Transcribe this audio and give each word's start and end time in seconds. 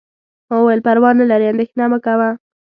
ما 0.49 0.55
وویل: 0.59 0.79
پروا 0.85 1.09
نه 1.19 1.25
لري، 1.31 1.45
اندیښنه 1.49 1.83
مه 1.91 1.99
کوه. 2.05 2.29